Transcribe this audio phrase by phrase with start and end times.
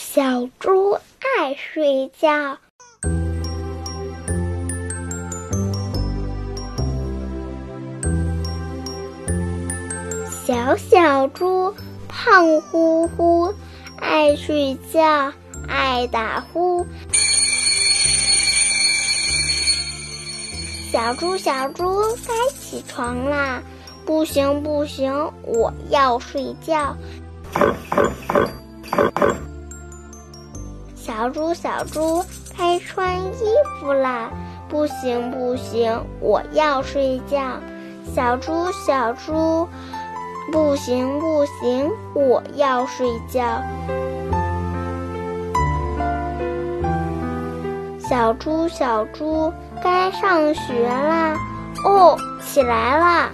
[0.00, 2.56] 小猪爱睡觉。
[10.46, 11.74] 小小猪
[12.06, 13.52] 胖乎乎，
[13.96, 15.32] 爱睡觉，
[15.66, 16.86] 爱打呼。
[20.92, 23.60] 小猪，小猪，该起床啦！
[24.06, 26.96] 不行，不行，我要睡觉。
[31.28, 32.24] 小猪，小猪，
[32.56, 33.44] 该穿衣
[33.78, 34.30] 服啦！
[34.66, 37.38] 不行，不行，我要睡觉。
[38.14, 39.68] 小猪，小猪，
[40.50, 43.42] 不行，不行，我要睡觉。
[47.98, 51.36] 小猪，小猪，该上学啦！
[51.84, 53.30] 哦，起来啦！